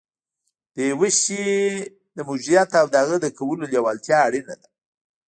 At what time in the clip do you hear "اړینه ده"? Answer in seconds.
4.27-4.67